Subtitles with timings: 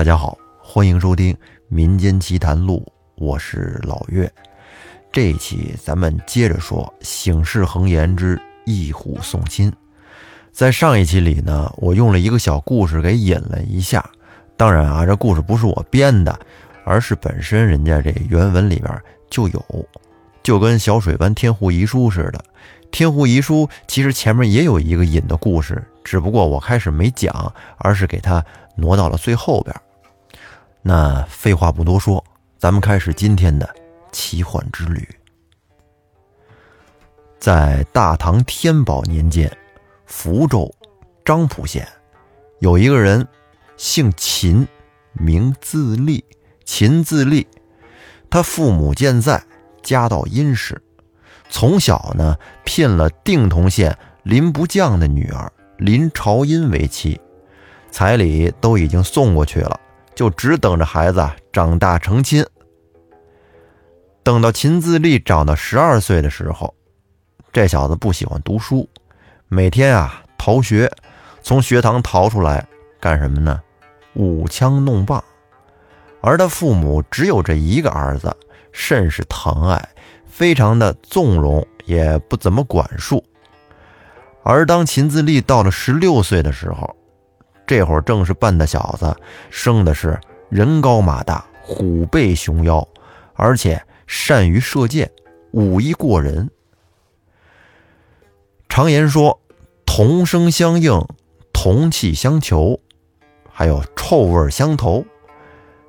[0.00, 1.34] 大家好，欢迎收听
[1.68, 2.82] 《民间奇谈录》，
[3.16, 4.32] 我是老岳。
[5.12, 9.70] 这一期咱们接着说《醒世恒言之一虎送亲》。
[10.52, 14.02] 在上一期里呢，我用了一个小故事给引了一下。
[14.56, 16.40] 当然啊，这故事不是我编的，
[16.86, 18.98] 而是本身人家这原文里边
[19.28, 19.86] 就有，
[20.42, 22.42] 就跟小水湾天户遗书似的。
[22.90, 28.42] 天户遗书其实前面也有一个引的故事，只不过我开始没讲，而是给它
[28.76, 29.76] 挪到了最后边。
[30.82, 32.24] 那废话不多说，
[32.58, 33.68] 咱们开始今天的
[34.12, 35.06] 奇幻之旅。
[37.38, 39.50] 在大唐天宝年间，
[40.06, 40.74] 福州
[41.24, 41.86] 漳浦县
[42.58, 43.26] 有一个人，
[43.76, 44.66] 姓秦，
[45.12, 46.24] 名自立，
[46.64, 47.46] 秦自立。
[48.30, 49.42] 他父母健在，
[49.82, 50.80] 家道殷实。
[51.50, 57.20] 从小呢，聘了定同县林不将的女儿林朝英为妻，
[57.90, 59.80] 彩礼都已经送过去了，
[60.14, 62.44] 就只等着孩子长大成亲。
[64.22, 66.74] 等到秦自立长到十二岁的时候，
[67.52, 68.88] 这小子不喜欢读书，
[69.48, 70.90] 每天啊逃学，
[71.42, 72.66] 从学堂逃出来
[73.00, 73.60] 干什么呢？
[74.14, 75.22] 舞枪弄棒。
[76.20, 78.36] 而他父母只有这一个儿子，
[78.72, 79.88] 甚是疼爱。
[80.26, 83.22] 非常的纵容，也不怎么管束。
[84.42, 86.96] 而当秦自立到了十六岁的时候，
[87.70, 89.14] 这会儿正是半大小子，
[89.48, 90.18] 生的是
[90.48, 92.84] 人高马大、虎背熊腰，
[93.34, 95.08] 而且善于射箭，
[95.52, 96.50] 武艺过人。
[98.68, 99.40] 常言说，
[99.86, 101.00] 同声相应，
[101.52, 102.80] 同气相求，
[103.48, 105.04] 还有臭味相投。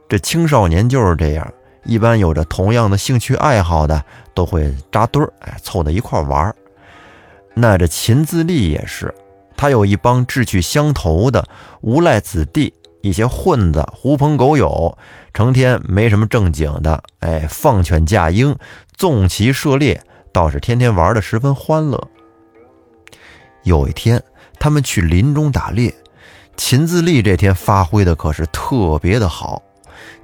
[0.08, 1.52] 这青少年就是这样。
[1.84, 6.56] 一般有着同样的兴趣爱好的都会扎堆儿，哎，凑在一块玩儿。
[7.56, 9.12] 那这秦自立也是，
[9.62, 11.48] 他有一帮志趣相投的
[11.82, 14.98] 无赖子弟，一些混子、狐朋狗友，
[15.36, 18.58] 成天没什么正经的，哎，放犬驾鹰、
[18.96, 20.02] 纵骑射猎，
[20.34, 22.08] 倒是天天玩的十分欢乐。
[23.62, 24.24] 有一天，
[24.60, 25.94] 他们去林中打猎，
[26.58, 29.62] 秦自立这天发挥的可是特别的好，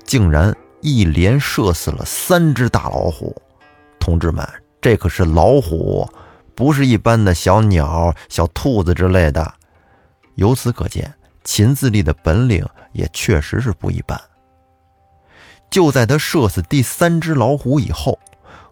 [0.03, 0.51] 竟然。
[0.81, 3.35] 一连射死了三只大老虎，
[3.99, 4.47] 同志们，
[4.81, 6.07] 这可是老虎，
[6.57, 9.53] 不是一般的小鸟、小兔子之类的。
[10.33, 11.13] 由此可见，
[11.43, 14.19] 秦自立的本领也确实是不一般。
[15.69, 18.17] 就在他射死第三只老虎以后，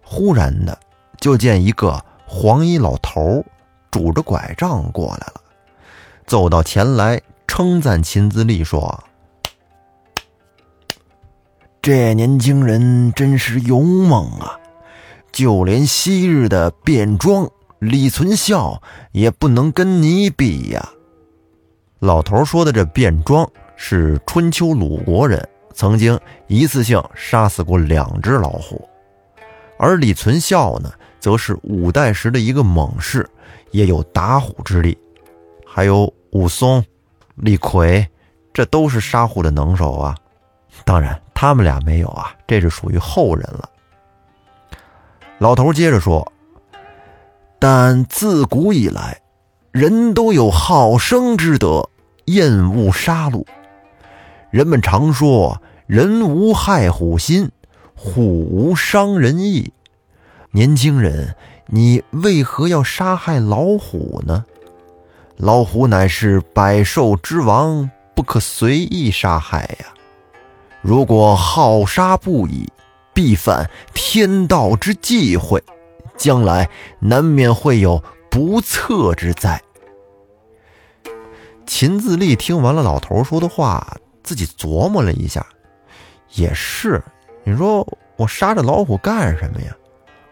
[0.02, 0.76] 忽然的
[1.20, 3.46] 就见一个黄衣老头
[3.92, 5.42] 拄着拐杖过来了，
[6.26, 9.04] 走到前来称赞秦自立说。
[11.84, 14.60] 这年轻人真是勇猛啊！
[15.32, 17.48] 就连昔日的卞庄
[17.86, 18.82] 李存孝
[19.12, 20.90] 也不能跟你比呀。
[22.00, 28.78] 老头说的这卞庄是春秋鲁国人，曾经一次性杀死过两只老虎；
[29.78, 33.30] 而李存孝呢，则是五代时的一个猛士，
[33.72, 34.98] 也有打虎之力。
[35.66, 36.84] 还有武松、
[37.36, 38.08] 李逵，
[38.54, 40.16] 这都是杀虎的能手啊。
[40.84, 41.20] 当然。
[41.38, 43.70] 他们俩没有啊，这是属于后人了。
[45.38, 46.26] 老头接着说
[47.60, 49.22] ：“但自古以来，
[49.72, 51.90] 人都有好生之德，
[52.26, 53.46] 厌恶杀戮。
[54.52, 57.52] 人们常说，人无害虎心，
[57.96, 59.74] 虎无伤人意。
[60.52, 61.36] 年轻人，
[61.68, 64.46] 你为何要杀害老虎呢？
[65.38, 69.88] 老虎乃是百兽之王，不可随意杀害呀。”
[70.82, 72.70] 如果好杀不已，
[73.12, 75.62] 必犯天道之忌讳，
[76.18, 79.62] 将来难免会有不测之灾。
[81.66, 85.46] 秦自立听完了老头说的话，自己琢磨了一下，
[86.34, 87.04] 也是，
[87.44, 89.76] 你说我杀这老虎干什么呀？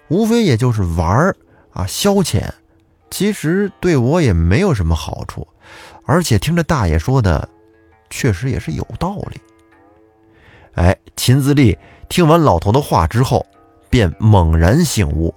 [0.09, 1.35] 无非也就是玩儿
[1.71, 2.47] 啊，消遣，
[3.09, 5.47] 其实对我也没有什么好处。
[6.05, 7.50] 而且听着大爷说的，
[8.09, 9.41] 确实也是有道理。
[10.74, 11.77] 哎，秦自立
[12.09, 13.45] 听完老头的话之后，
[13.89, 15.33] 便猛然醒悟，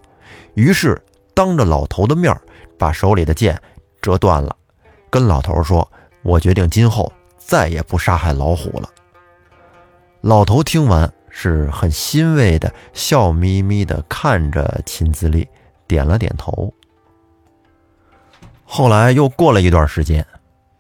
[0.57, 1.01] 于是
[1.35, 2.35] 当着老头的面
[2.79, 3.61] 把手里的剑
[4.01, 4.57] 折断了，
[5.11, 5.87] 跟老头说
[6.25, 8.91] ：“我决定今后再也不杀害老虎了。”
[10.23, 15.47] 老头听完是很欣慰的，笑眯眯的看着秦自立，
[15.87, 16.73] 点了点头。
[18.65, 20.27] 后来又过了一段时间，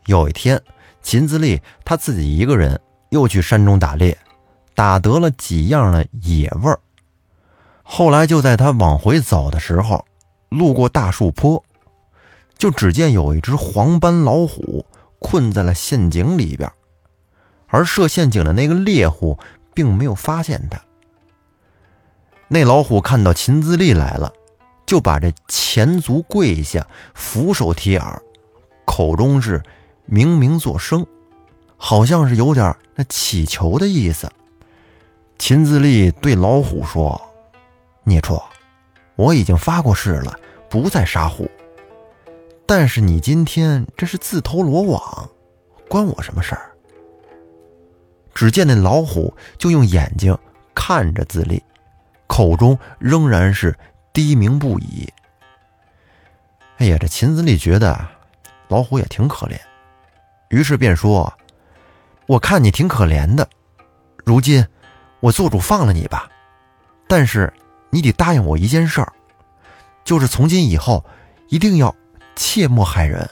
[0.06, 0.61] 有一天，
[1.02, 2.81] 秦自立他自己一个人
[3.11, 4.17] 又去山中打猎。
[4.75, 6.78] 打得了几样的野味儿，
[7.88, 10.04] 后来就在他往回走的时候，
[10.48, 11.62] 路过大树坡，
[12.58, 14.84] 就只见有一只黄斑老虎
[15.20, 16.70] 困在了陷阱里边，
[17.68, 19.38] 而设陷阱的那个猎户
[19.72, 20.82] 并没有发现他。
[22.48, 24.32] 那老虎看到秦自立来了，
[24.84, 26.84] 就把这前足跪下，
[27.14, 28.20] 俯首贴耳，
[28.84, 29.62] 口中是
[30.06, 31.06] 明明作声，
[31.76, 34.28] 好像是有点那乞求的意思。
[35.38, 37.20] 秦自立对老虎说
[38.06, 38.40] ：“孽畜，
[39.16, 40.38] 我已经发过誓了，
[40.70, 41.50] 不再杀虎。
[42.64, 45.28] 但是你今天这是自投罗网，
[45.88, 46.70] 关我什么事儿？”
[48.32, 50.36] 只见那老虎就用眼睛
[50.72, 51.60] 看着自立，
[52.28, 53.76] 口中仍然是
[54.12, 55.12] 低鸣不已。
[56.78, 57.98] 哎呀，这秦自立觉得
[58.68, 59.58] 老虎也挺可怜，
[60.50, 61.32] 于是便说
[62.26, 63.48] ：“我看你挺可怜的，
[64.24, 64.64] 如今。”
[65.20, 66.28] 我做主放了你吧，
[67.08, 67.50] 但是
[67.96, 69.10] 你得答应我一件事儿，
[70.04, 71.02] 就是从今以后
[71.48, 71.96] 一定要
[72.34, 73.26] 切莫害人。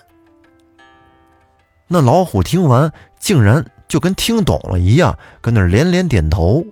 [1.87, 2.91] 那老虎听完，
[3.21, 6.65] 竟然就跟听懂了一样，跟那连连点头。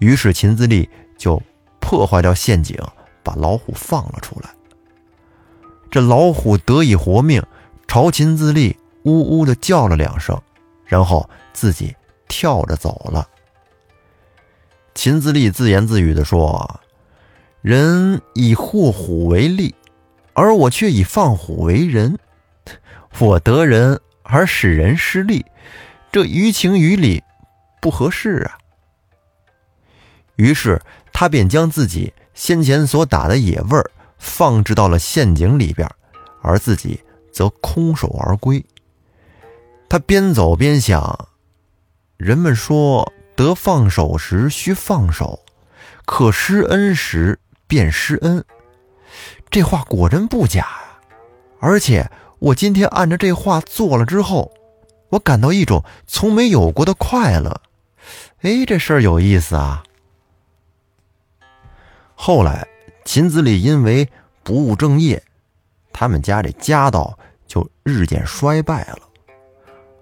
[0.00, 1.40] 于是秦自立就
[1.78, 2.76] 破坏掉陷阱，
[3.22, 4.50] 把老虎放了出来。
[5.88, 7.40] 这老虎得以活命，
[7.86, 10.36] 朝秦自立呜呜的叫了两声，
[10.84, 11.94] 然后自己
[12.26, 13.28] 跳着走了。
[14.94, 16.80] 秦自立自言自语地说
[17.62, 19.74] ：“人以祸虎为利，
[20.32, 22.18] 而我却以放虎为人。
[23.18, 25.44] 我得人而使人失利，
[26.12, 27.22] 这于情于理
[27.80, 28.58] 不合适啊。”
[30.36, 30.80] 于是
[31.12, 35.88] 他便将自己先前所打的野味儿放置到了陷阱里边，
[36.42, 37.00] 而自己
[37.32, 38.64] 则空手而归。
[39.88, 41.28] 他边走边想：
[42.18, 43.10] 人们说。
[43.34, 45.40] 得放手时须放手，
[46.04, 48.44] 可施恩时便施恩。
[49.50, 50.98] 这话果真不假呀！
[51.60, 54.52] 而且我今天按照这话做了之后，
[55.10, 57.60] 我感到一种从没有过的快乐。
[58.40, 59.82] 哎，这事儿有意思啊！
[62.14, 62.66] 后来
[63.04, 64.08] 秦子立因为
[64.42, 65.22] 不务正业，
[65.92, 68.98] 他们家这家道就日渐衰败了，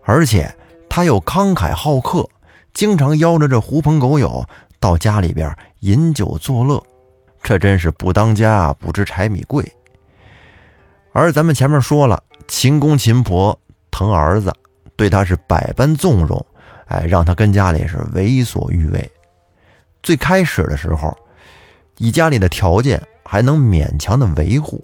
[0.04, 0.54] 而且
[0.88, 2.28] 他又慷慨好客。
[2.72, 4.44] 经常邀着这狐朋狗友
[4.78, 6.82] 到家里边饮酒作乐，
[7.42, 9.64] 这真是不当家不知柴米贵。
[11.12, 13.58] 而咱们前面说了，秦公秦婆
[13.90, 14.52] 疼儿子，
[14.96, 16.44] 对他是百般纵容，
[16.86, 19.10] 哎，让他跟家里是为所欲为。
[20.02, 21.14] 最开始的时候，
[21.98, 24.82] 以家里的条件还能勉强的维护，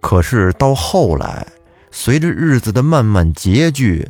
[0.00, 1.46] 可是到后来，
[1.90, 4.06] 随着日子的慢慢拮据。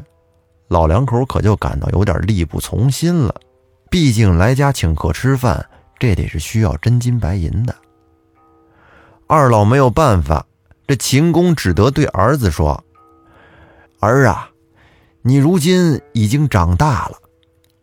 [0.68, 3.34] 老两口可就感到有点力不从心了，
[3.90, 5.64] 毕竟来家请客吃饭，
[5.98, 7.74] 这得是需要真金白银的。
[9.26, 10.44] 二老没有办法，
[10.86, 12.82] 这秦公只得对儿子说
[14.00, 14.50] ：“儿啊，
[15.22, 17.18] 你如今已经长大了，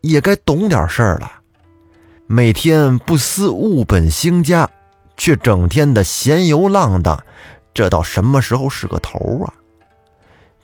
[0.01, 1.31] 也该懂点事儿了。
[2.28, 4.69] 每天不思物本兴家，
[5.18, 7.22] 却整天的闲游浪荡，
[7.74, 9.54] 这到什么时候是个头啊？”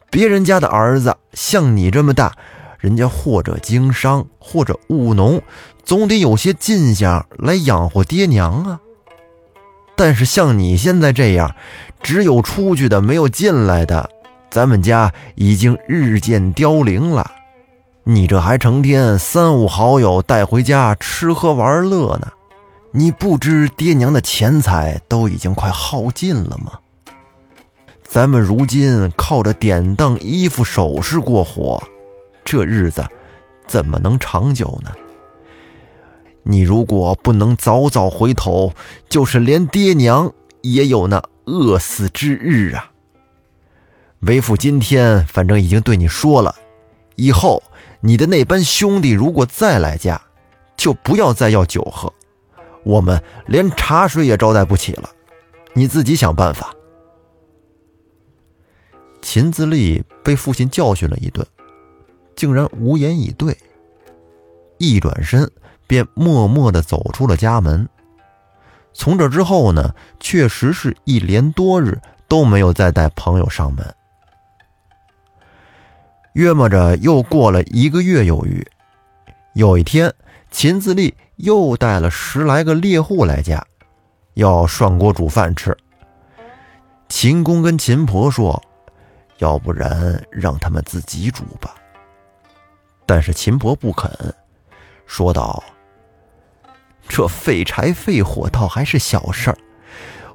[0.09, 2.33] 别人家的儿子像你这么大，
[2.79, 5.41] 人家或者经商，或者务农，
[5.83, 8.79] 总得有些进项来养活爹娘啊。
[9.95, 11.55] 但是像你现在这样，
[12.01, 14.09] 只有出去的，没有进来的，
[14.49, 17.31] 咱们家已经日渐凋零了。
[18.03, 22.31] 你这还成天三五好友带回家吃喝玩乐呢，
[22.91, 26.79] 你不知爹娘的钱财都已经快耗尽了吗？
[28.07, 31.83] 咱们如今靠着典当、衣服、首饰过活，
[32.45, 33.05] 这日子
[33.67, 34.91] 怎么能长久呢？
[36.43, 38.73] 你如果不能早早回头，
[39.09, 42.89] 就是连爹娘也有那饿死之日啊！
[44.21, 46.55] 为父今天反正已经对你说了，
[47.17, 47.61] 以后
[47.99, 50.19] 你的那班兄弟如果再来家，
[50.77, 52.11] 就不要再要酒喝，
[52.83, 55.09] 我们连茶水也招待不起了，
[55.73, 56.73] 你自己想办法。
[59.29, 61.45] 秦自立被父亲教训了一顿，
[62.33, 63.57] 竟然无言以对。
[64.77, 65.51] 一转身
[65.85, 67.89] 便默默地走出了家门。
[68.93, 73.85] 从这之后呢，确实是一连多日都没有再带朋友上门。
[76.31, 78.65] 约摸着又过了一个月有余，
[79.55, 80.13] 有一天，
[80.51, 83.61] 秦自立又带了十来个猎户来家，
[84.35, 85.77] 要涮锅煮饭吃。
[87.09, 88.63] 秦公跟秦婆说。
[89.37, 91.75] 要不然让他们自己煮吧。
[93.05, 94.11] 但是秦伯不肯，
[95.05, 95.63] 说道
[97.07, 99.57] ：“这废柴废火倒还是小事儿，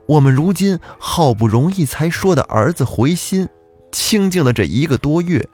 [0.06, 3.48] 我们如今好不容易才说的儿子回心，
[3.90, 5.46] 清静了这一个多月，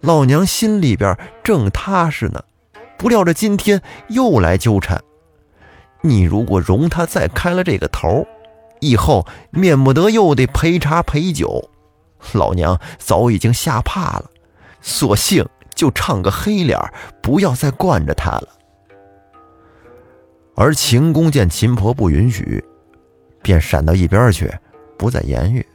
[0.00, 2.42] 老娘心里边正踏实呢，
[2.96, 5.02] 不料这今天又来纠缠。
[6.00, 8.26] 你如果容他再开了这个头，
[8.80, 11.70] 以后免不得又得陪茶陪酒。
[12.32, 14.30] 老娘早已经吓怕了，
[14.80, 16.78] 索性就唱个黑脸，
[17.22, 18.48] 不要再惯着他了。
[20.56, 22.64] 而秦公见秦婆不允许，
[23.42, 24.52] 便闪到一边去，
[24.96, 25.66] 不再言语。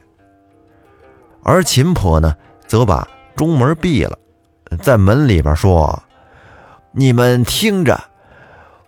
[1.42, 2.34] 而秦婆呢，
[2.66, 4.18] 则把中门闭了，
[4.82, 6.02] 在门里边说
[6.92, 7.98] ：“你们听着。”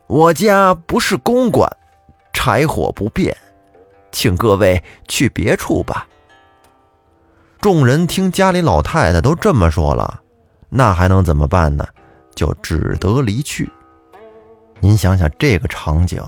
[0.09, 1.71] 我家不是公馆，
[2.35, 3.35] 柴火不便，
[4.11, 6.07] 请各位去别处吧。
[7.63, 10.21] 众人听家里老太太都这么说了，
[10.69, 11.87] 那还能怎么办呢？
[12.35, 13.71] 就只得离去。
[14.81, 16.21] 您想想这个场景，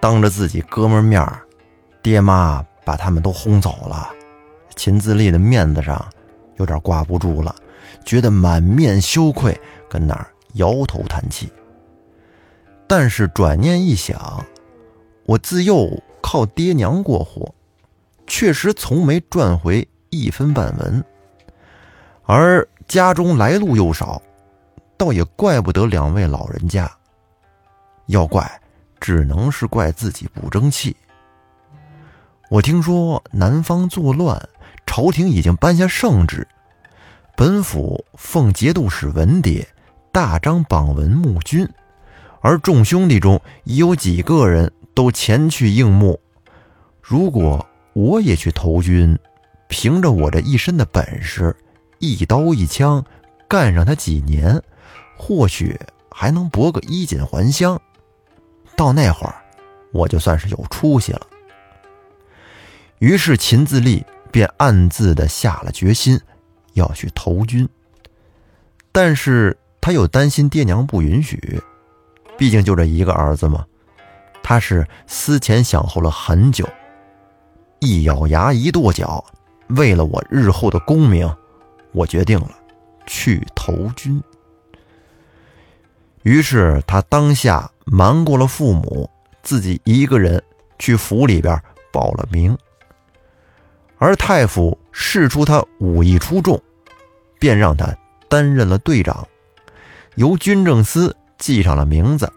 [0.00, 1.24] 当着自己哥们面
[2.02, 4.10] 爹妈把他们都轰走了，
[4.74, 6.04] 秦自立的面子上
[6.56, 7.54] 有点挂不住了，
[8.04, 9.56] 觉得满面羞愧，
[9.88, 11.48] 跟那儿摇头叹气。
[12.88, 14.44] 但是转念一想，
[15.24, 15.88] 我自幼
[16.20, 17.54] 靠爹娘过活，
[18.26, 19.86] 确实从没赚回
[20.18, 21.04] 一分半文，
[22.24, 24.22] 而家中来路又少，
[24.96, 26.90] 倒也怪不得两位老人家。
[28.06, 28.60] 要怪，
[29.00, 30.96] 只能是怪自己不争气。
[32.48, 34.48] 我听说南方作乱，
[34.86, 36.46] 朝廷已经颁下圣旨，
[37.36, 39.66] 本府奉节度使文牒，
[40.12, 41.68] 大张榜文募军。
[42.40, 46.20] 而众兄弟中已有几个人都前去应募。
[47.02, 49.18] 如果我也去投军，
[49.68, 51.54] 凭着我这一身的本事，
[51.98, 53.04] 一刀一枪
[53.48, 54.62] 干上他几年，
[55.16, 55.78] 或许
[56.10, 57.80] 还能博个衣锦还乡。
[58.76, 59.34] 到那会儿，
[59.92, 61.26] 我就算是有出息了。
[62.98, 66.20] 于是秦自立便暗自的下了决心，
[66.74, 67.68] 要去投军。
[68.92, 71.62] 但是他又担心爹娘不允许。
[72.38, 73.64] 毕竟就这一个儿子嘛，
[74.42, 76.68] 他是思前想后了很久，
[77.80, 79.24] 一咬牙一跺脚，
[79.68, 81.28] 为了我日后的功名，
[81.92, 82.50] 我决定了
[83.06, 84.22] 去投军。
[86.22, 89.08] 于是他当下瞒过了父母，
[89.42, 90.42] 自己一个人
[90.78, 91.60] 去府里边
[91.92, 92.56] 报了名。
[93.98, 96.60] 而太傅试出他武艺出众，
[97.38, 97.96] 便让他
[98.28, 99.26] 担任了队长，
[100.16, 101.16] 由军政司。
[101.38, 102.32] 记上了名字。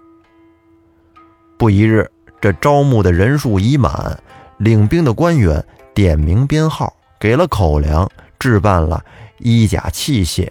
[1.58, 4.22] 不一日，这招募的人数已满，
[4.58, 8.10] 领兵的官员点名编号，给了口粮，
[8.40, 9.04] 置办了
[9.40, 10.50] 衣甲器械，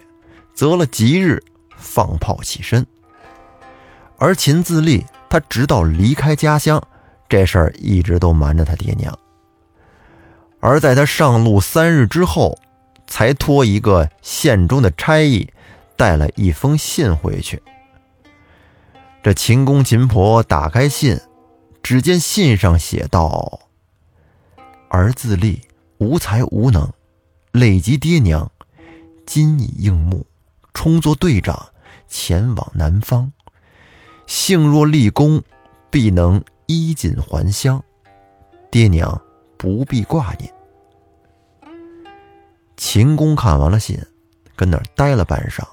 [0.53, 1.41] 择了吉日
[1.75, 2.85] 放炮起身。
[4.17, 6.81] 而秦自立，他直到离开家乡，
[7.27, 9.17] 这事儿一直都瞒着他爹娘。
[10.59, 12.59] 而在他上路三日之后，
[13.07, 15.49] 才托一个县中的差役，
[15.95, 17.63] 带了一封信回去。
[19.23, 21.19] 这秦公秦婆打开信，
[21.81, 23.61] 只见信上写道
[24.89, 25.61] ：“儿自立，
[25.99, 26.91] 无才无能，
[27.51, 28.49] 累及爹娘，
[29.25, 30.25] 今已应募，
[30.73, 31.67] 充作队长，
[32.07, 33.31] 前往南方。
[34.25, 35.43] 幸若立功，
[35.89, 37.83] 必能衣锦还乡，
[38.71, 39.21] 爹娘
[39.57, 40.49] 不必挂念。”
[42.77, 43.99] 秦公看完了信，
[44.55, 45.67] 跟那儿呆了半晌，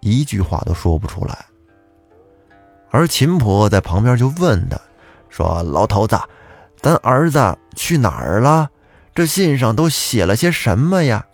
[0.00, 1.46] 一句话都说不出来。
[2.90, 4.78] 而秦婆在旁边就问他，
[5.30, 6.20] 说：“老头子，
[6.76, 8.70] 咱儿子去哪儿了？
[9.14, 11.26] 这信上都写了些什么呀？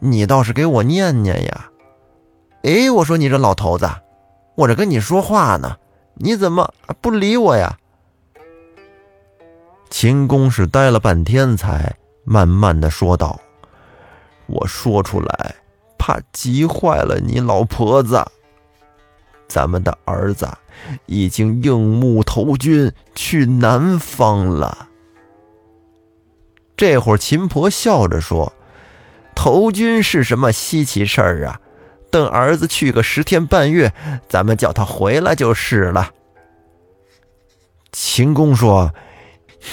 [0.00, 1.70] 你倒是给我念念呀！”
[2.62, 3.88] 哎，我说你这老头子，
[4.54, 5.76] 我这跟你说话呢，
[6.14, 7.78] 你怎么不理我呀？
[9.90, 13.40] 秦公是呆了半天，才慢慢的说道
[14.46, 15.54] ：“我说出来，
[15.98, 18.24] 怕急坏了你老婆子。
[19.48, 20.48] 咱们的儿子。”
[21.06, 24.86] 已经应募投军去南方了。
[26.76, 28.52] 这会儿，秦婆笑着说
[29.34, 31.60] ：“投军是什么稀奇事儿啊？
[32.10, 33.92] 等儿子去个十天半月，
[34.28, 36.12] 咱们叫他回来就是了。”
[37.92, 38.92] 秦公说：“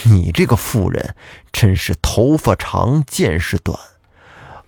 [0.06, 1.16] 你这个妇人，
[1.52, 3.78] 真是头发长见识短。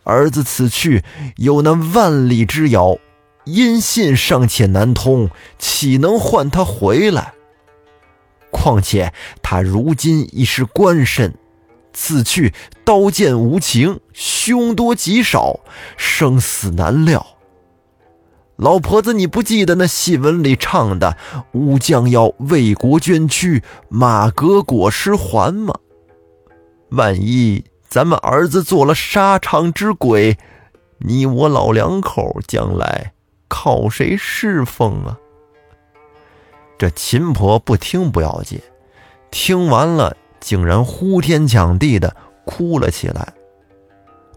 [0.04, 1.04] 儿子此去
[1.38, 2.98] 有那万里之遥。”
[3.46, 7.36] 音信尚且难通，岂能唤他回来？
[8.50, 9.14] 况且
[9.44, 11.38] 他如今已是官身，
[11.96, 15.62] 此去刀剑无情，凶多吉少，
[15.96, 17.26] 生死难料。
[18.58, 21.18] 老婆子，你不记得那戏文里唱的
[21.54, 25.74] “武将要为国捐躯，马革裹尸还”吗？
[26.90, 30.38] 万一咱们儿子做了沙场之鬼，
[31.00, 33.14] 你我老两口将来
[33.48, 35.18] 靠谁侍奉啊？”
[36.78, 38.62] 这秦婆不听不要紧，
[39.32, 43.34] 听完了竟然呼天抢地的哭了起来，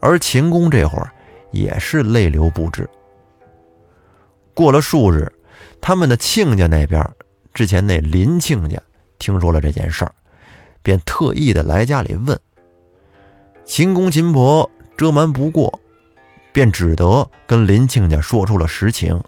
[0.00, 1.12] 而秦公这会儿
[1.50, 2.88] 也是泪流不止。
[4.54, 5.30] 过了数日，
[5.82, 7.06] 他们的亲家那边，
[7.52, 8.80] 之前那林亲家
[9.18, 10.12] 听说了这件事儿，
[10.82, 12.40] 便特意的来家里问。
[13.66, 15.78] 秦公秦婆遮瞒不过，
[16.54, 19.22] 便只得跟林亲家说出了实情，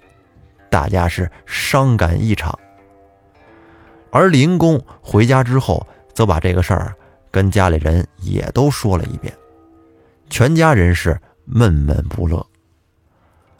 [0.70, 2.58] 大家是伤感异常。
[4.10, 6.94] 而林公回家之后，则把这个事儿
[7.30, 9.32] 跟家里人也都说了一遍，
[10.28, 12.46] 全家人是闷闷不乐。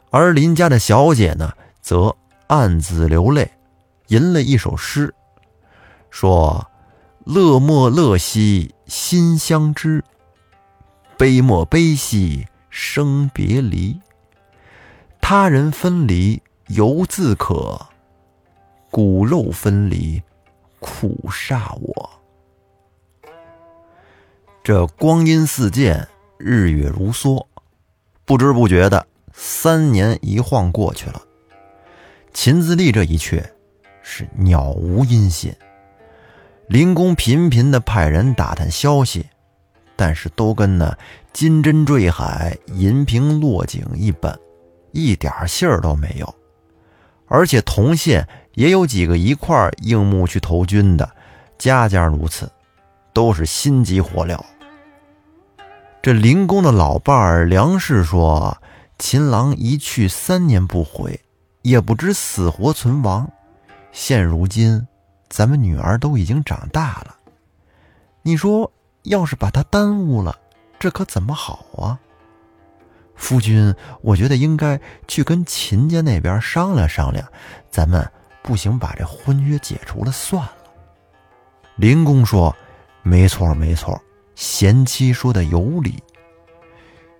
[0.09, 2.15] 而林家的小姐呢，则
[2.47, 3.49] 暗自流泪，
[4.07, 5.13] 吟了一首诗，
[6.09, 6.69] 说
[7.25, 10.03] ：“乐莫乐兮心相知，
[11.17, 13.99] 悲莫悲兮生别离。
[15.21, 17.79] 他人分离犹自可，
[18.89, 20.21] 骨肉分离。”
[20.83, 22.09] 苦煞我！
[24.63, 27.45] 这光阴似箭，日月如梭，
[28.25, 31.21] 不知不觉的三年一晃过去了。
[32.33, 33.43] 秦自立这一去，
[34.03, 35.53] 是鸟无音信。
[36.67, 39.25] 林公频频的派人打探消息，
[39.95, 40.97] 但是都跟那
[41.33, 44.37] 金针坠海、银瓶落井一般，
[44.91, 46.35] 一点信儿都没有。
[47.27, 48.27] 而且同县。
[48.55, 51.09] 也有几个一块应募去投军的，
[51.57, 52.51] 家家如此，
[53.13, 54.39] 都是心急火燎。
[56.01, 58.57] 这林公的老伴儿梁氏说
[58.97, 61.19] ：“秦郎一去三年不回，
[61.61, 63.31] 也不知死活存亡。
[63.91, 64.87] 现如今，
[65.29, 67.15] 咱们女儿都已经长大了，
[68.21, 68.71] 你说
[69.03, 70.37] 要是把他耽误了，
[70.79, 71.99] 这可怎么好啊？”
[73.15, 77.27] 夫君，我觉得应该去跟秦家那边商量商量，
[77.69, 78.09] 咱们。
[78.43, 80.53] 不行，把这婚约解除了算了。
[81.75, 82.57] 林公说
[83.03, 84.01] ：“没错，没错，
[84.35, 85.95] 贤妻说的有理。”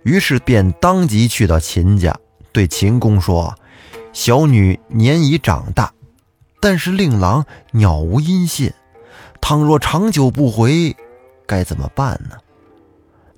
[0.04, 2.16] 于是便当即去到秦家，
[2.52, 3.54] 对秦公说
[4.12, 5.92] ：“小女年已长大，
[6.60, 8.72] 但是令郎鸟无音信，
[9.40, 10.96] 倘若长久不回，
[11.46, 12.36] 该怎么办呢？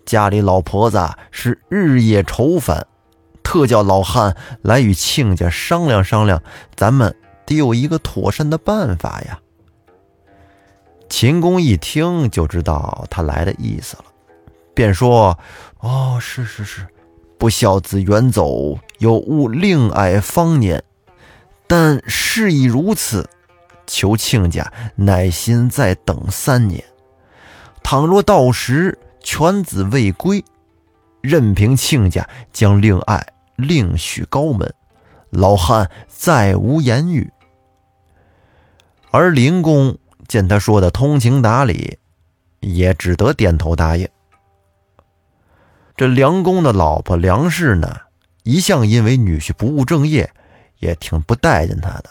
[0.07, 2.87] 家里老婆子是日夜愁烦，
[3.43, 6.43] 特叫老汉来与亲家商量商量，
[6.75, 7.15] 咱们。”
[7.47, 9.39] 得有一个妥善的办法呀！
[11.09, 14.05] 秦公一听就知道他来的意思了，
[14.75, 15.39] 便说
[15.79, 16.87] ：“哦，是是是，
[17.39, 20.83] 不孝子远走，有误令爱芳年。
[21.67, 23.29] 但事已如此，
[23.87, 26.83] 求亲家耐心再等三年。
[27.83, 30.45] 倘若到时犬子未归，
[31.21, 33.25] 任凭亲家将令爱
[33.57, 34.75] 另许高门。
[35.31, 37.31] 老汉再无言语。”
[39.11, 39.97] 而林公
[40.29, 41.99] 见他说的通情达理，
[42.61, 44.09] 也只得点头答应。
[45.97, 47.97] 这梁公的老婆梁氏呢，
[48.43, 50.31] 一向因为女婿不务正业，
[50.79, 52.11] 也挺不待见他的。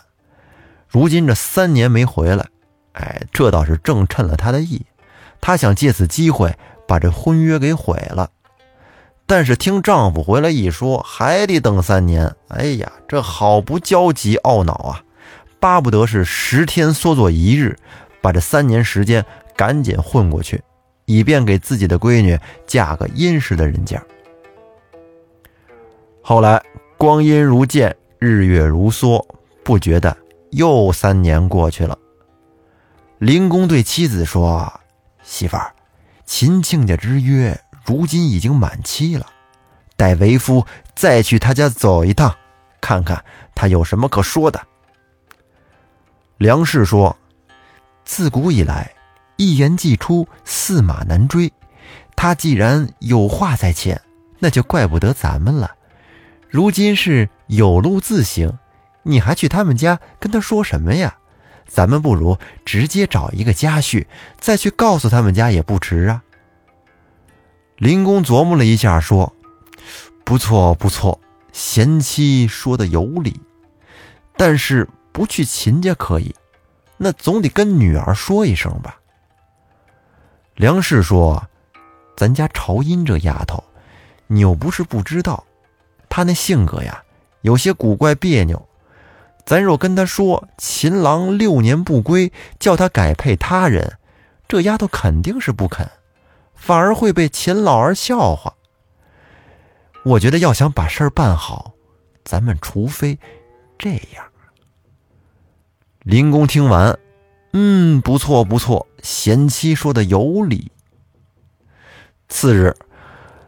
[0.88, 2.46] 如今这三年没回来，
[2.94, 4.86] 哎，这倒是正趁了他的意。
[5.42, 6.56] 他想借此机会
[6.88, 8.30] 把这婚约给毁了。
[9.26, 15.04] 但是听丈夫回来一说，还得等三年，哎呀，这好不焦急懊恼啊！
[15.60, 17.78] 巴不得是十天缩作一日，
[18.24, 20.64] 把这三年时间赶紧混过去，
[21.04, 24.02] 以便给自己的闺女嫁个殷实的人家。
[26.22, 26.64] 后来
[26.98, 29.22] 光阴如箭，日月如梭，
[29.62, 30.16] 不觉得
[30.52, 32.00] 又三年过去了。
[33.18, 34.72] 林公对妻子说
[35.22, 35.74] ：“媳妇儿，
[36.26, 39.26] 秦亲家之约如今已经满期了，
[39.98, 42.34] 待为夫再去他家走一趟，
[42.80, 43.22] 看看
[43.54, 44.62] 他有什么可说的。”
[46.40, 47.16] 梁氏说
[48.06, 48.94] ：“自古以来，
[49.38, 51.52] 一言既出，驷马难追。
[52.16, 54.02] 他既然有话在前，
[54.40, 55.72] 那就怪不得咱们了。
[56.50, 58.58] 如今是有路自行，
[59.04, 61.16] 你还去他们家跟他说什么呀？
[61.66, 64.06] 咱们不如直接找一个家婿，
[64.40, 66.24] 再去告诉他们家也不迟啊。”
[67.78, 69.34] 林公琢磨了一下，说
[70.24, 71.20] ：“不错，不错，
[71.52, 73.40] 贤妻说的有理，
[74.38, 76.34] 但是……”不去秦家可以，
[77.04, 78.98] 那总得跟女儿说一声吧。
[80.56, 81.44] 梁氏说
[82.16, 83.62] ：“咱家朝音这丫头，
[84.28, 85.44] 你又不是不知道，
[86.08, 87.04] 她那性格呀，
[87.42, 88.70] 有些古怪别扭。
[89.46, 93.98] 咱若跟她说秦郎六年不归，叫她改配他人，
[94.48, 95.86] 这丫头肯定是不肯，
[96.56, 98.54] 反而会被秦老儿笑话。
[100.06, 101.74] 我觉得要想把事儿办好，
[102.24, 103.20] 咱们除非
[103.78, 104.26] 这样。
[106.04, 107.00] 林公听完，
[107.54, 110.70] 嗯，不错不错，贤妻说的有理。
[112.28, 112.76] 次日，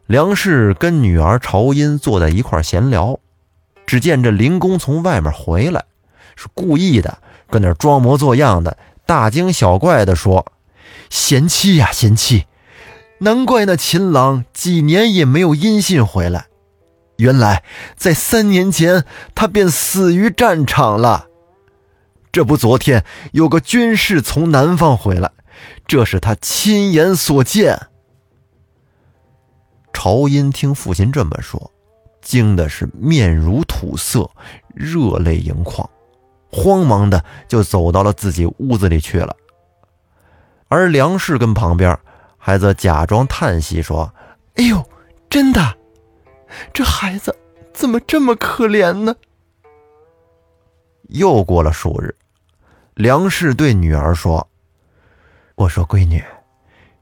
[0.06, 3.20] 梁氏跟女儿朝音坐在一块闲聊，
[3.86, 5.84] 只见这林公从外面回来，
[6.38, 7.18] 是故意的，
[7.50, 10.46] 跟那装模作样的，大惊小怪的说
[11.12, 12.46] ：“贤妻呀，贤妻，
[13.18, 16.46] 难怪那秦郎几年也没有音信回来，
[17.18, 17.64] 原来
[17.98, 21.28] 在三年前他便死于战场了。”
[22.36, 25.32] 这不，昨天有个军士从南方回来，
[25.88, 27.88] 这是他亲眼所见。
[29.94, 31.72] 朝音听父亲这么说，
[32.22, 34.30] 惊的是面如土色，
[34.74, 35.90] 热泪盈眶，
[36.52, 39.34] 慌忙的就走到了自己屋子里去了。
[40.68, 41.98] 而梁氏跟旁边
[42.38, 44.14] 还在假装叹息说
[44.60, 44.84] ：“哎呦，
[45.30, 45.78] 真的，
[46.74, 47.34] 这孩子
[47.74, 49.16] 怎么这么可怜呢？”
[51.08, 52.14] 又过了数日。
[52.96, 54.50] 梁氏对女儿说
[55.56, 56.24] ：“我说闺女，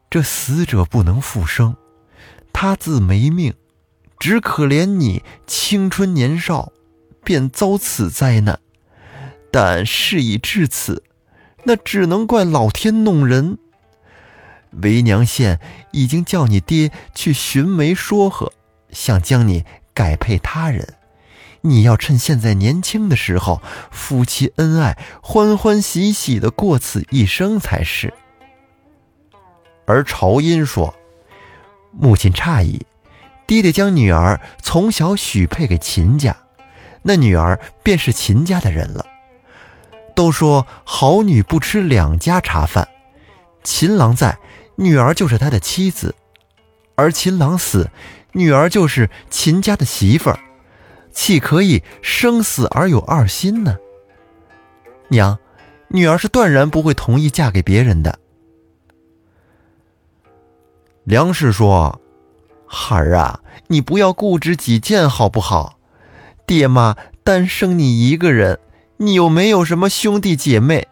[0.09, 1.75] 这死者不能复生，
[2.51, 3.53] 他自没命，
[4.17, 6.71] 只可怜你青春年少，
[7.23, 8.59] 便遭此灾难。
[9.51, 11.03] 但事已至此，
[11.65, 13.59] 那只能怪老天弄人。
[14.71, 15.59] 为娘现
[15.91, 18.51] 已经叫你爹去寻媒说和，
[18.89, 20.95] 想将你改配他人。”
[21.65, 28.13] 你要趁现在年轻的时候，夫妻恩爱，欢欢喜喜的过此一生才是。
[29.85, 30.93] 而朝音说
[31.97, 32.85] ：“母亲诧异，
[33.47, 36.35] 爹爹将女儿从小许配给秦家，
[37.01, 39.05] 那女儿便是秦家的人了。
[40.13, 42.89] 都说好女不吃两家茶饭，
[43.63, 44.37] 秦郎在，
[44.75, 46.13] 女儿就是他的妻子；
[46.95, 47.89] 而秦郎死，
[48.33, 50.37] 女儿就是秦家的媳妇儿。”
[51.13, 53.77] 岂可以生死而有二心呢？
[55.07, 55.37] 娘，
[55.87, 58.19] 女儿是断然不会同意嫁给别人的。
[61.03, 62.01] 梁氏说
[62.65, 65.77] ：“孩儿啊，你不要固执己见，好不好？
[66.45, 68.59] 爹妈单生你一个人，
[68.97, 70.87] 你又没有什么兄弟姐妹。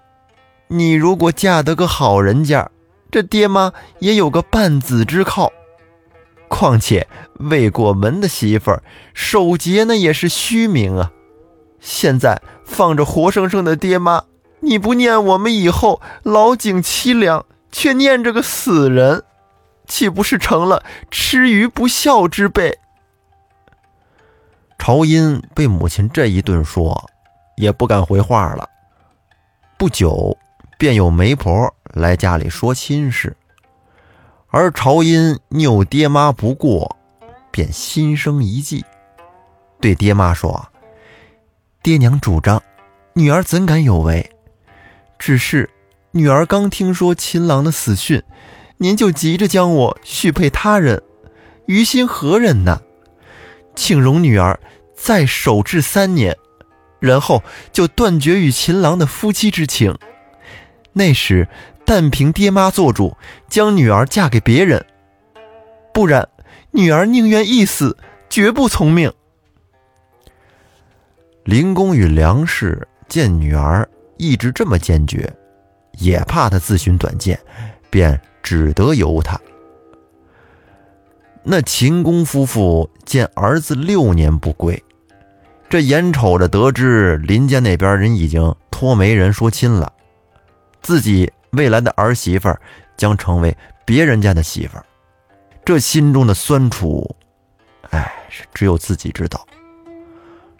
[0.67, 2.69] 你如果嫁得个好人家，
[3.09, 5.51] 这爹妈也有个半子之靠。”
[6.51, 7.07] 况且
[7.39, 8.83] 未过门的媳妇儿
[9.13, 11.11] 守节那也是虚名啊！
[11.79, 14.25] 现在放着活生生的爹妈，
[14.59, 19.23] 你不念我们以后老景凄凉，却念着个死人，
[19.87, 22.77] 岂不是成了吃鱼不孝之辈？
[24.77, 27.09] 朝音被母亲这一顿说，
[27.55, 28.67] 也不敢回话了。
[29.77, 30.37] 不久，
[30.77, 33.35] 便有媒婆来家里说亲事。
[34.53, 36.97] 而朝音拗爹妈不过，
[37.51, 38.83] 便心生一计，
[39.79, 40.67] 对爹妈说
[41.81, 42.61] ：“爹娘主张，
[43.13, 44.29] 女儿怎敢有违？
[45.17, 45.69] 只是
[46.11, 48.21] 女儿刚听说秦郎的死讯，
[48.75, 51.01] 您就急着将我许配他人，
[51.65, 52.81] 于心何忍呢？
[53.73, 54.59] 请容女儿
[54.93, 56.37] 再守制三年，
[56.99, 59.97] 然后就断绝与秦郎的夫妻之情。
[60.91, 61.47] 那时。”
[61.93, 63.17] 但凭爹妈做主，
[63.49, 64.85] 将女儿嫁给别人，
[65.93, 66.25] 不然
[66.71, 67.97] 女儿宁愿一死，
[68.29, 69.11] 绝不从命。
[71.43, 75.29] 林公与梁氏见女儿一直这么坚决，
[75.97, 77.37] 也怕她自寻短见，
[77.89, 79.37] 便只得由她。
[81.43, 84.81] 那秦公夫妇见儿子六年不归，
[85.67, 89.91] 这眼瞅着得知林家那边人已经托媒人说亲了，
[90.81, 91.29] 自己。
[91.51, 92.59] 未来的儿媳妇儿
[92.97, 94.85] 将成为别人家的媳妇儿，
[95.65, 97.15] 这心中的酸楚，
[97.89, 99.45] 哎，是只有自己知道。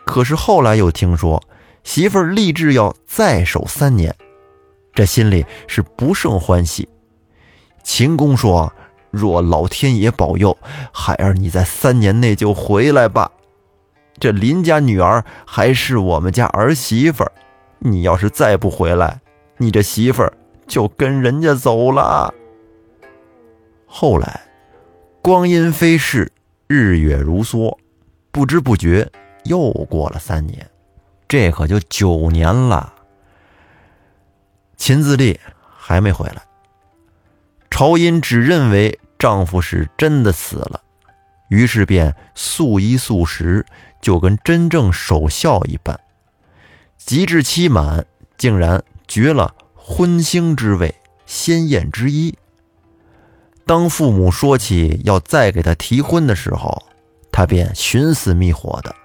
[0.06, 1.42] 可是后来又听说
[1.84, 4.14] 媳妇儿立志要再守三年，
[4.94, 6.90] 这心里是不胜欢喜。
[7.84, 8.72] 秦公说
[9.12, 10.58] ：“若老天爷保佑，
[10.92, 13.32] 孩儿你在三年内就回来吧。
[14.20, 17.32] 这林家女儿还是我们家儿媳妇儿，
[17.80, 19.22] 你要是再不回来，
[19.58, 20.34] 你这媳妇儿……”
[20.72, 22.34] 就跟人家走了。
[23.86, 24.40] 后来，
[25.22, 26.32] 光阴飞逝，
[26.66, 27.78] 日月如梭，
[28.32, 29.12] 不知不觉
[29.44, 30.66] 又过了三年，
[31.28, 32.94] 这可就九年了。
[34.78, 35.38] 秦自立
[35.76, 36.42] 还没回来，
[37.70, 40.80] 朝音只认为丈夫是真的死了，
[41.50, 43.66] 于是便素衣素食，
[44.02, 46.00] 就跟真正守孝一般。
[46.96, 48.06] 及至期满，
[48.38, 49.54] 竟然绝了。
[49.84, 50.94] 婚兴之位，
[51.26, 52.38] 鲜艳之一。
[53.66, 56.84] 当父母说起要再给他提婚的时候，
[57.32, 58.96] 他便寻死觅活的。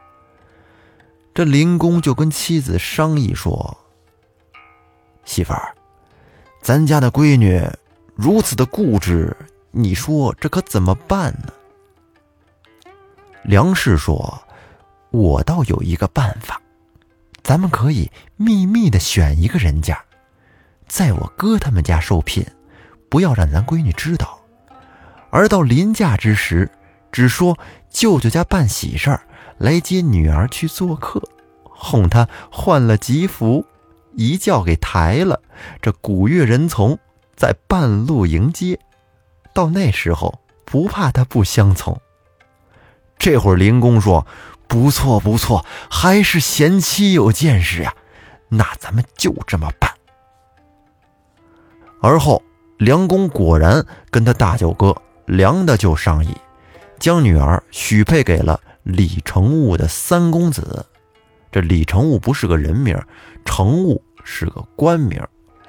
[1.34, 3.76] 这林公就跟妻子商议说
[5.24, 5.74] ：“媳妇儿，
[6.62, 7.62] 咱家的闺女
[8.14, 9.34] 如此的固执，
[9.70, 11.52] 你说这可怎么办呢？”
[13.44, 14.42] 梁氏说
[15.10, 16.60] ：“我倒有一个办法，
[17.42, 20.02] 咱们可以秘密的选一个人家，
[20.86, 22.46] 在我哥他们家受聘，
[23.08, 24.38] 不要让咱闺女知道。
[25.30, 26.70] 而到临嫁之时，
[27.12, 27.58] 只说
[27.90, 29.22] 舅舅家办喜事儿。”
[29.58, 31.18] 来接女儿去做客，
[31.62, 33.64] 哄她换了吉服，
[34.12, 35.40] 一轿给抬了。
[35.80, 36.98] 这古月人从
[37.34, 38.78] 在半路迎接，
[39.54, 41.98] 到那时候不怕他不相从。
[43.16, 44.26] 这会儿林公说
[44.68, 47.94] ：“不错不错，还是贤妻有见识呀。”
[48.52, 49.85] 那咱们就这么办。
[52.06, 52.40] 而后
[52.78, 56.32] 梁公果然跟他大舅哥梁大舅商议，
[57.00, 58.60] 将女儿许配给了。
[58.84, 60.86] 李成悟的三公子，
[61.50, 62.96] 这李成悟不是个人名，
[63.44, 65.20] 成悟是个官名，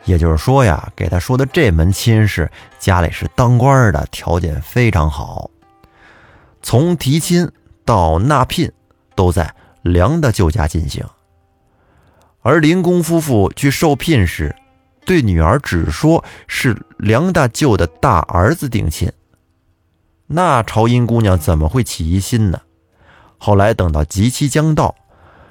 [0.05, 2.47] 也就是说呀，给他说的这门亲事，
[2.77, 5.49] 家里是当官的，条件非常好。
[6.61, 7.49] 从提亲
[7.83, 8.71] 到纳聘，
[9.15, 11.03] 都在梁大舅家进行。
[12.43, 14.55] 而林公夫妇去受聘时，
[15.07, 19.09] 对女儿只说是梁大舅的大儿子定亲，
[20.27, 22.59] 那朝音姑娘怎么会起疑心呢？
[23.37, 24.93] 后来等到吉期将到，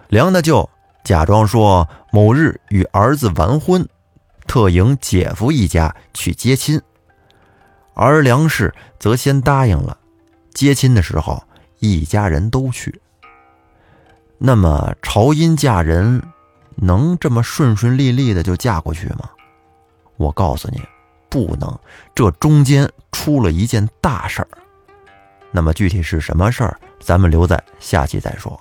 [0.09, 0.69] 梁大舅
[1.05, 3.88] 假装说某日与儿子完婚，
[4.47, 6.79] 特迎姐夫一家去接亲，
[7.95, 9.97] 而梁氏则先答应了。
[10.53, 11.42] 接亲的时候，
[11.79, 13.01] 一家人都去。
[14.37, 16.23] 那么朝音嫁人
[16.75, 19.31] 能这么顺顺利利的就嫁过去吗？
[20.16, 20.81] 我告诉你，
[21.29, 21.79] 不能，
[22.14, 24.48] 这中间出了一件大事儿。
[25.50, 26.79] 那么具体是什么事儿？
[27.00, 28.61] 咱们留在下期再说。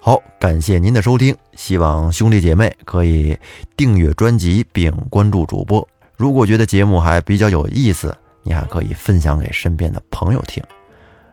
[0.00, 3.36] 好，感谢您的收听，希望兄弟姐妹可以
[3.76, 5.86] 订阅专辑并关注主播。
[6.16, 10.62] 如果觉得节目还比较有意思，你还可以分享给身边的朋友听。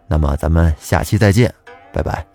[0.08, 1.54] 那么咱们下期再见，
[1.94, 2.35] 拜拜。